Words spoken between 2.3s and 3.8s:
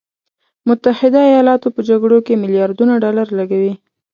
میلیارډونه ډالر لګولي.